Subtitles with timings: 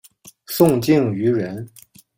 [0.47, 1.69] 宋敬舆人。